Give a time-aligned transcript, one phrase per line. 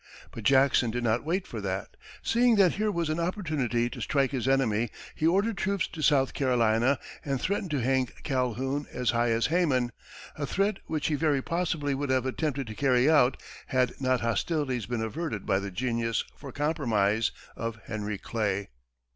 [0.31, 1.95] But Jackson did not wait for that.
[2.23, 6.33] Seeing that here was an opportunity to strike his enemy, he ordered troops to South
[6.33, 9.91] Carolina, and threatened to hang Calhoun as high as Haman
[10.35, 14.87] a threat which he very possibly would have attempted to carry out had not hostilities
[14.87, 18.69] been averted by the genius for compromise of Henry Clay.